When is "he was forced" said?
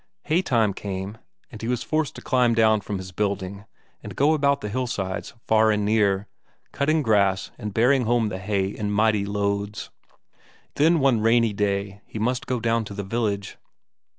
1.61-2.15